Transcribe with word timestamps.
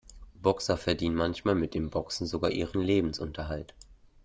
Boxer 0.33 0.77
verdienen 0.77 1.15
manchmal 1.15 1.53
mit 1.53 1.75
dem 1.75 1.91
Boxen 1.91 2.25
sogar 2.25 2.49
ihren 2.49 2.81
Lebensunterhalt. 2.81 3.75